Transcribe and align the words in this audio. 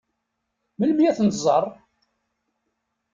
Melmi 0.77 1.03
ad 1.07 1.15
tent-tẓeṛ? 1.17 1.63